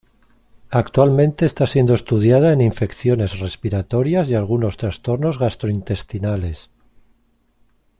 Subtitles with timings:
[0.71, 6.71] Actualmente está siendo estudiada en infecciones respiratorias y algunos trastornos gastrointestinales.